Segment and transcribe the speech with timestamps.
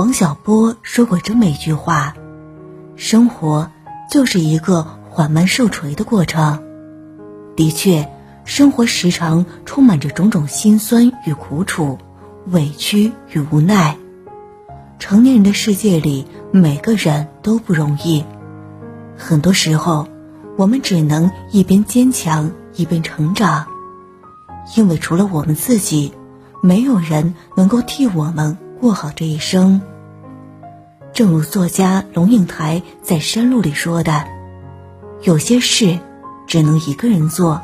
[0.00, 2.14] 王小波说过这么一句话
[2.96, 3.70] ：“生活
[4.10, 6.62] 就是一个缓慢受锤的过程。”
[7.54, 8.08] 的确，
[8.46, 11.98] 生活时常充满着种种心酸与苦楚、
[12.46, 13.98] 委屈与无奈。
[14.98, 18.24] 成年人的世界里，每个人都不容易。
[19.18, 20.08] 很多时候，
[20.56, 23.66] 我们只能一边坚强一边成长，
[24.78, 26.14] 因为除了我们自己，
[26.62, 29.82] 没有人能够替我们过好这一生。
[31.12, 34.24] 正如作家龙应台在《山路》里说的
[35.22, 35.98] ：“有些事
[36.46, 37.60] 只能一个人做，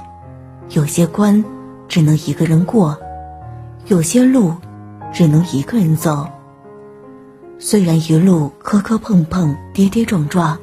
[0.70, 1.44] 有些关
[1.88, 2.98] 只能一个人过，
[3.86, 4.54] 有些路
[5.12, 6.28] 只能一个人走。
[7.58, 10.58] 虽然一路磕磕碰碰、跌跌撞撞，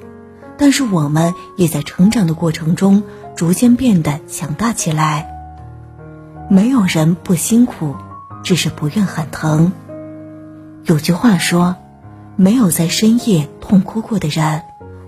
[0.58, 3.02] 但是我们也在成长的过程中
[3.36, 5.30] 逐渐变得强大起来。
[6.50, 7.96] 没有人不辛苦，
[8.44, 9.72] 只是不愿喊疼。
[10.84, 11.76] 有句话说。”
[12.36, 14.64] 没有在深夜痛哭过的人，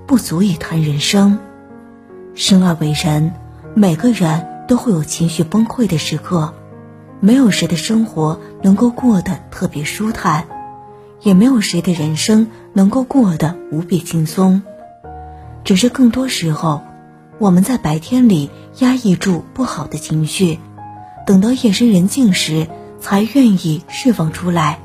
[0.05, 1.39] 不足以谈人生。
[2.35, 3.33] 生而为人，
[3.73, 6.53] 每个人都会有情绪崩溃的时刻，
[7.19, 10.45] 没有谁的生活能够过得特别舒坦，
[11.23, 14.61] 也没有谁的人生能够过得无比轻松。
[15.63, 16.81] 只是更多时候，
[17.39, 20.59] 我们在白天里压抑住不好的情绪，
[21.25, 22.67] 等到夜深人静时，
[22.99, 24.79] 才愿意释放出来。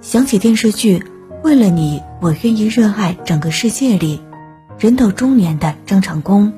[0.00, 1.04] 想起电视剧。
[1.42, 4.22] 为了你，我愿意热爱整个世界里。
[4.78, 6.52] 人到中年的张长工，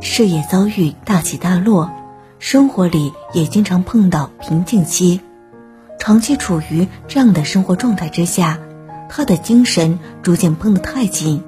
[0.00, 1.90] 事业遭遇大起大落，
[2.38, 5.20] 生活里也经常碰到瓶颈期。
[5.98, 8.58] 长期处于这样的生活状态之下，
[9.10, 11.42] 他的精神逐渐绷得太紧，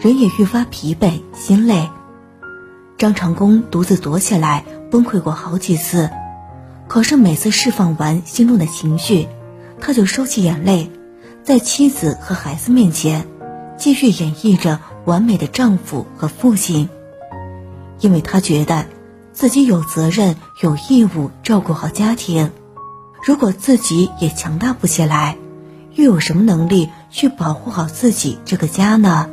[0.00, 1.90] 人也愈发疲惫心累。
[2.96, 6.08] 张长工独自躲起来崩溃过好几次，
[6.88, 9.28] 可是每次释放完心中的情绪，
[9.80, 10.90] 他就收起眼泪。
[11.50, 13.26] 在妻子和孩子面前，
[13.76, 16.88] 继续演绎着完美的丈夫和父亲，
[17.98, 18.86] 因为他觉得
[19.32, 22.52] 自己有责任、有义务照顾好家庭。
[23.26, 25.36] 如果自己也强大不起来，
[25.96, 29.28] 又有什么能力去保护好自己这个家呢？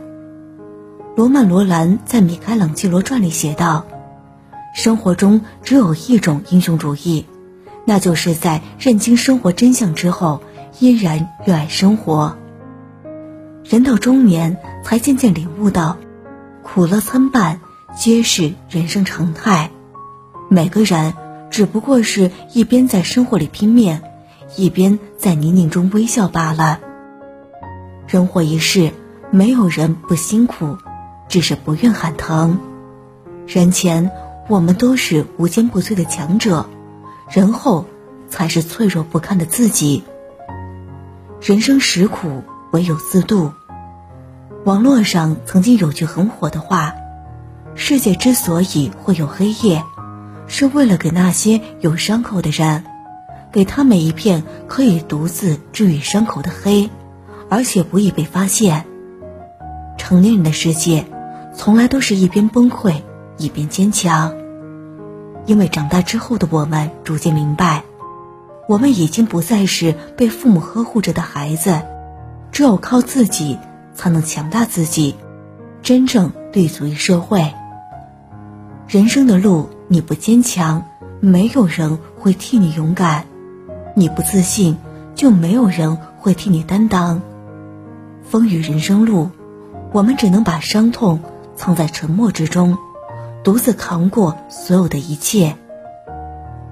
[1.15, 3.85] 罗曼·罗兰在《米开朗基罗传》里写道
[4.73, 7.27] ：“生活中只有一种英雄主义，
[7.85, 10.41] 那就是在认清生活真相之后。”
[10.79, 12.37] 依然热爱生活。
[13.63, 15.97] 人到中年，才渐渐领悟到，
[16.63, 17.59] 苦乐参半，
[17.95, 19.71] 皆是人生常态。
[20.49, 21.13] 每个人
[21.49, 24.01] 只不过是一边在生活里拼命，
[24.55, 26.79] 一边在泥泞中微笑罢了。
[28.07, 28.91] 人活一世，
[29.31, 30.77] 没有人不辛苦，
[31.27, 32.59] 只是不愿喊疼。
[33.47, 34.11] 人前，
[34.47, 36.67] 我们都是无坚不摧的强者；
[37.29, 37.85] 人后，
[38.29, 40.03] 才是脆弱不堪的自己。
[41.47, 42.43] 人生实苦，
[42.73, 43.53] 唯有自渡。
[44.65, 46.93] 网络上曾经有句很火的话
[47.73, 49.81] ：“世界之所以会有黑夜，
[50.47, 52.83] 是为了给那些有伤口的人，
[53.49, 56.89] 给他们一片可以独自治愈伤口的黑，
[57.49, 58.85] 而且不易被发现。”
[59.97, 61.05] 成年人的世界，
[61.55, 63.03] 从来都是一边崩溃
[63.37, 64.33] 一边坚强，
[65.45, 67.83] 因为长大之后的我们逐渐明白。
[68.67, 71.81] 我们已经不再是被父母呵护着的孩子，
[72.51, 73.57] 只有靠自己
[73.95, 75.15] 才能强大自己，
[75.81, 77.53] 真正立足于社会。
[78.87, 80.85] 人生的路，你不坚强，
[81.21, 83.23] 没有人会替你勇敢；
[83.95, 84.77] 你不自信，
[85.15, 87.21] 就没有人会替你担当。
[88.29, 89.29] 风雨人生路，
[89.93, 91.21] 我们只能把伤痛
[91.55, 92.77] 藏在沉默之中，
[93.45, 95.55] 独自扛过所有的一切。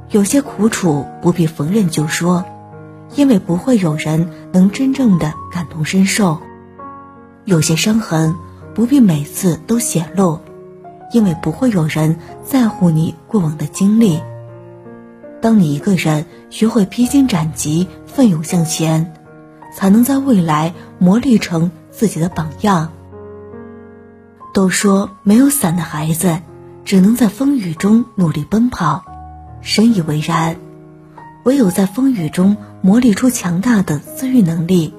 [0.09, 2.45] 有些苦楚不必逢人就说，
[3.15, 6.39] 因为不会有人能真正的感同身受；
[7.43, 8.35] 有些伤痕
[8.73, 10.39] 不必每次都显露，
[11.11, 14.21] 因为不会有人在乎你过往的经历。
[15.41, 19.13] 当你一个人学会披荆斩棘、奋勇向前，
[19.75, 22.91] 才能在未来磨砺成自己的榜样。
[24.53, 26.39] 都说没有伞的孩子，
[26.83, 29.03] 只能在风雨中努力奔跑。
[29.61, 30.57] 深以为然，
[31.43, 34.93] 唯有在风雨中磨砺出强大的自愈能力，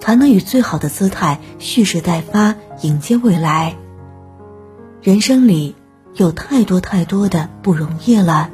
[0.00, 3.76] 才能以最好的姿态蓄势待发，迎接未来。
[5.02, 5.74] 人生里
[6.14, 8.50] 有太多太多的不容易了，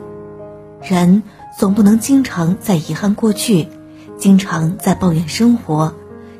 [0.82, 1.22] 人
[1.58, 3.69] 总不能经常在遗憾过去，
[4.19, 5.94] 经常在抱怨生活，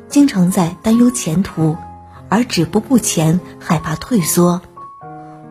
[0.07, 1.75] 经常在担忧前途，
[2.29, 4.61] 而止步不前，害怕退缩。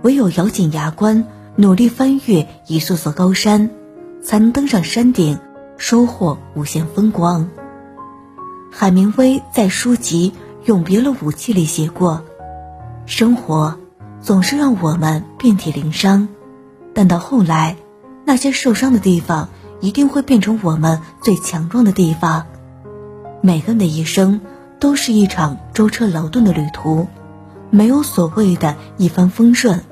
[0.02, 1.26] 唯有咬紧牙关。
[1.58, 3.70] 努力翻越一座座高山，
[4.22, 5.38] 才能登上山顶，
[5.78, 7.48] 收获无限风光。
[8.70, 10.34] 海明威在书籍
[10.66, 12.22] 《永别了，武器》里写过
[13.06, 13.78] ：“生活
[14.20, 16.28] 总是让我们遍体鳞伤，
[16.92, 17.78] 但到后来，
[18.26, 19.48] 那些受伤的地方
[19.80, 22.46] 一定会变成我们最强壮的地方。”
[23.40, 24.42] 每个人的一生
[24.78, 27.06] 都是一场舟车劳顿的旅途，
[27.70, 29.82] 没有所谓的一帆风顺，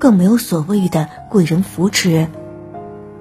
[0.00, 2.26] 更没有所谓的贵人扶持。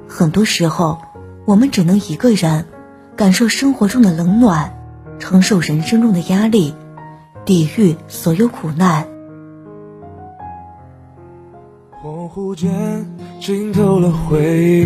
[0.07, 0.97] 很多时候，
[1.45, 2.65] 我们只能一个人
[3.15, 4.73] 感受生活中的冷暖。
[5.19, 6.73] 承受人生中的压力，
[7.43, 9.05] 抵御所有苦难。
[12.01, 13.05] 恍惚间
[13.41, 14.85] 浸透了回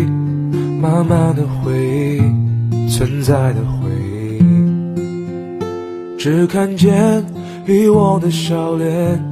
[0.80, 3.88] 慢慢的回忆，存在的回
[4.40, 4.42] 忆。
[6.18, 7.24] 只看见
[7.64, 9.22] 遗忘的笑脸，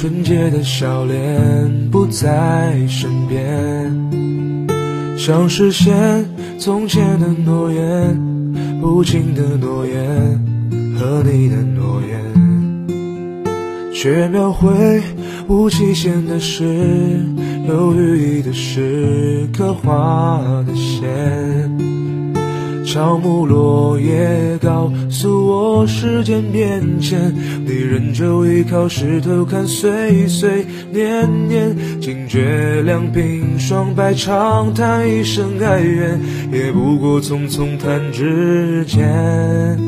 [0.00, 3.92] 纯洁的笑脸不在身边，
[5.18, 6.24] 想实现
[6.56, 8.16] 从前的诺言。
[8.80, 10.40] 不尽的诺言
[10.96, 12.86] 和你的诺言，
[13.92, 15.02] 却描绘
[15.48, 17.20] 无期限的诗，
[17.66, 21.97] 有寓意的诗，刻画的线。
[22.90, 27.34] 乔木落叶告诉我，时间变迁，
[27.66, 31.76] 你仍旧依靠石头看岁岁年年。
[32.00, 36.18] 惊觉两鬓霜白，长叹一声哀怨，
[36.50, 39.78] 也不过匆匆弹指间。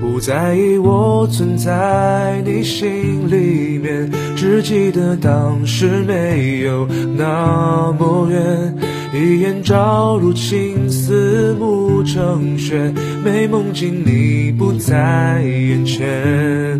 [0.00, 6.84] 不在意我存在你心里面，只记得当时没有
[7.16, 8.74] 那么远。
[9.12, 12.92] 一眼照入青丝暮成雪，
[13.24, 16.78] 美梦境你不在眼前。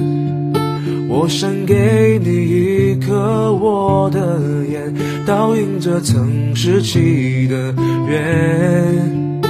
[1.08, 4.94] 我想给你一颗我的眼，
[5.26, 7.74] 倒映着曾拾起的
[8.08, 9.40] 缘。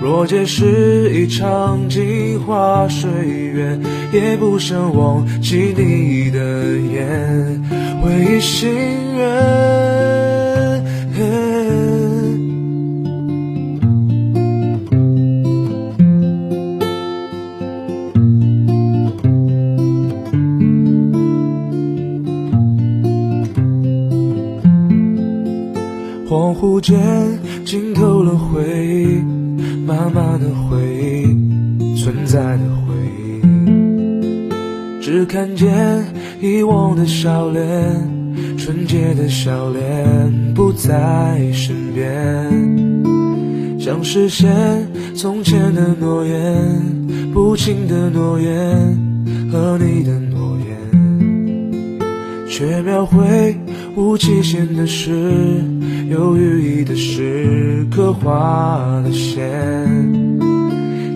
[0.00, 3.78] 若皆是一场镜花水月，
[4.10, 7.62] 也不想忘记你的眼，
[8.02, 8.70] 回忆心
[9.18, 10.31] 愿。
[26.82, 29.22] 间浸透了回忆，
[29.86, 33.40] 妈妈的回忆，存在的回忆。
[35.00, 36.04] 只看见
[36.40, 37.66] 遗忘的笑脸，
[38.58, 43.00] 纯洁的笑脸不在身边。
[43.78, 44.52] 想实现
[45.14, 48.98] 从前的诺言，不轻的诺言
[49.52, 52.00] 和你的诺言，
[52.48, 53.56] 却描绘
[53.96, 55.10] 无期限的诗。
[56.08, 59.42] 有寓意的诗，刻画的线。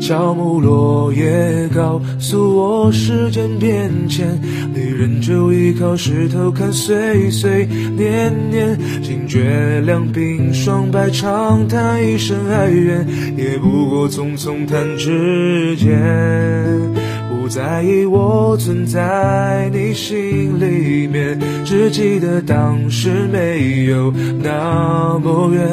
[0.01, 4.41] 乔木落叶告诉我，时间变迁，
[4.73, 8.79] 你仍旧依靠石头看岁岁年年。
[9.03, 13.05] 惊觉两鬓霜白，长叹一声哀怨，
[13.37, 17.06] 也不过匆匆弹指间。
[17.47, 24.13] 不在意我存在你心里面，只记得当时没有
[24.43, 25.65] 那么远。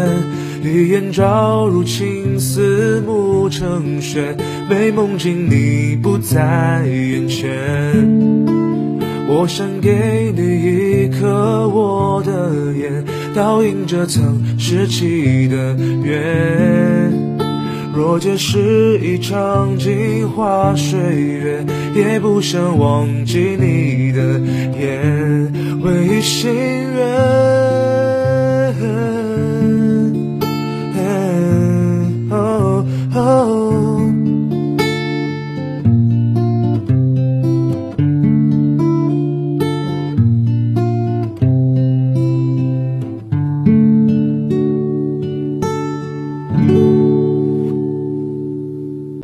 [0.64, 4.38] 一眼照入青丝暮成雪，
[4.70, 7.50] 美梦境你不在眼前。
[9.28, 17.32] 我想给你一颗我的眼，倒映着曾拾起的缘。
[17.95, 21.64] 若这是一场镜花水月，
[21.95, 24.40] 也不想忘记你的
[24.80, 27.82] 眼，回忆心愿。